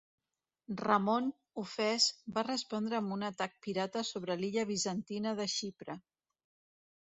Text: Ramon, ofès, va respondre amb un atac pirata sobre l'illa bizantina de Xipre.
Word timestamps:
Ramon, 0.79 1.27
ofès, 1.63 2.07
va 2.37 2.45
respondre 2.47 2.99
amb 3.01 3.15
un 3.17 3.27
atac 3.29 3.55
pirata 3.67 4.05
sobre 4.13 4.41
l'illa 4.43 4.67
bizantina 4.73 5.37
de 5.43 5.51
Xipre. 5.59 6.01